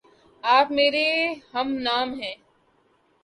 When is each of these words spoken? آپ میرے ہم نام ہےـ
آپ 0.43 0.71
میرے 0.71 1.05
ہم 1.53 1.73
نام 1.79 2.13
ہےـ 2.19 2.33